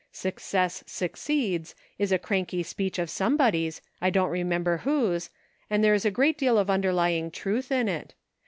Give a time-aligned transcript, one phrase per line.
[0.11, 5.29] 'Success succeeds' is a cranky speech of somebody's, I don't remember whose,
[5.69, 8.15] and there is a great deal of underlying truth in it.